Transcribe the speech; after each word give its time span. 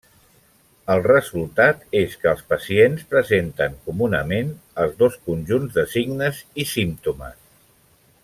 El 0.93 1.01
resultat 1.07 1.83
és 1.99 2.15
que 2.23 2.29
els 2.31 2.41
pacients 2.53 3.03
presenten 3.11 3.75
comunament 3.91 4.49
els 4.85 4.97
dos 5.03 5.19
conjunts 5.29 5.77
de 5.77 5.85
signes 5.93 6.41
i 6.65 6.67
símptomes. 6.73 7.39